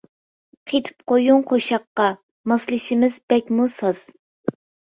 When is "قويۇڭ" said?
1.11-1.43